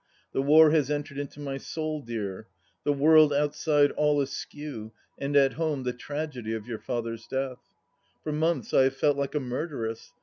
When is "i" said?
8.73-8.85